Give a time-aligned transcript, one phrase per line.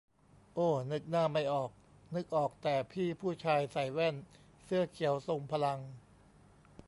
[0.53, 1.71] โอ้ นึกหน้าไม่ออก
[2.15, 4.15] นึกออกแต่พี่ผู้ชายใส่แว่น
[4.63, 5.79] เสื้อเขียวทรงพลัง